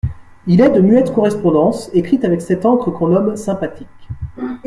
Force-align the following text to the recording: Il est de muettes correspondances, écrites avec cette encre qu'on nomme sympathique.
Il 0.47 0.61
est 0.61 0.71
de 0.71 0.81
muettes 0.81 1.13
correspondances, 1.13 1.91
écrites 1.93 2.25
avec 2.25 2.41
cette 2.41 2.65
encre 2.65 2.89
qu'on 2.89 3.09
nomme 3.09 3.37
sympathique. 3.37 3.87